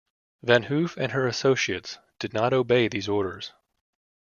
[0.41, 3.51] Van Hoof and her associates did not obey these orders.